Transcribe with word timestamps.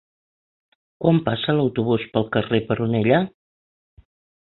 Quan 1.03 1.19
passa 1.27 1.55
l'autobús 1.59 2.09
pel 2.17 2.27
carrer 2.39 2.65
Peronella? 2.73 3.25